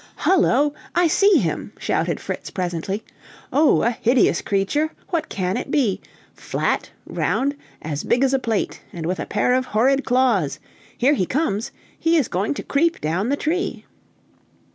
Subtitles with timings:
[0.17, 0.73] "Hullo!
[0.95, 3.03] I see him!" shouted Fritz presently.
[3.53, 4.89] "Oh, a hideous creature!
[5.09, 6.01] what can it be?
[6.33, 10.59] flat, round, as big as a plate, and with a pair of horrid claws!
[10.97, 11.71] Here he comes!
[11.99, 13.85] He is going to creep down the tree!"